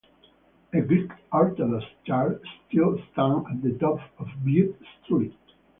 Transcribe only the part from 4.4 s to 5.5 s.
Bute Street.